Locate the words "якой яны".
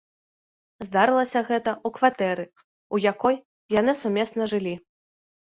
3.11-3.91